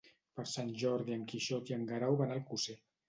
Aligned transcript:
Per 0.37 0.45
Sant 0.51 0.71
Jordi 0.83 1.15
en 1.17 1.27
Quixot 1.33 1.71
i 1.73 1.77
en 1.77 1.85
Guerau 1.93 2.19
van 2.23 2.35
a 2.35 2.39
Alcosser. 2.39 2.79